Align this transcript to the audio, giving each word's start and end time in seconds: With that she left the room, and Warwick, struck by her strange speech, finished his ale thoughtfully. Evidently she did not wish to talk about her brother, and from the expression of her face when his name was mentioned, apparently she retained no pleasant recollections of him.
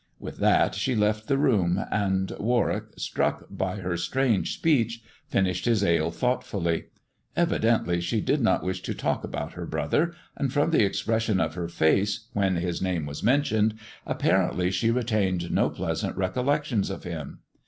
With 0.19 0.39
that 0.39 0.73
she 0.73 0.95
left 0.95 1.27
the 1.27 1.37
room, 1.37 1.85
and 1.91 2.31
Warwick, 2.39 2.85
struck 2.97 3.45
by 3.51 3.75
her 3.81 3.95
strange 3.97 4.55
speech, 4.55 5.03
finished 5.27 5.65
his 5.65 5.83
ale 5.83 6.09
thoughtfully. 6.09 6.85
Evidently 7.35 8.01
she 8.01 8.19
did 8.19 8.41
not 8.41 8.63
wish 8.63 8.81
to 8.81 8.95
talk 8.95 9.23
about 9.23 9.53
her 9.53 9.67
brother, 9.67 10.15
and 10.35 10.51
from 10.51 10.71
the 10.71 10.83
expression 10.83 11.39
of 11.39 11.53
her 11.53 11.67
face 11.67 12.29
when 12.33 12.55
his 12.55 12.81
name 12.81 13.05
was 13.05 13.21
mentioned, 13.21 13.75
apparently 14.07 14.71
she 14.71 14.89
retained 14.89 15.51
no 15.51 15.69
pleasant 15.69 16.17
recollections 16.17 16.89
of 16.89 17.03
him. 17.03 17.41